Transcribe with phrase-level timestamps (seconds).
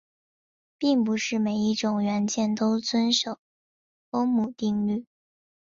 [0.79, 3.37] 并不是每一种元件都遵守
[4.09, 5.05] 欧姆定律。